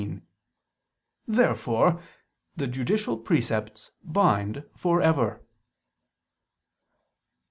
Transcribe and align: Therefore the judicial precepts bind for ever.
Therefore 1.27 2.01
the 2.57 2.65
judicial 2.65 3.19
precepts 3.19 3.91
bind 4.03 4.63
for 4.75 4.99
ever. 4.99 5.43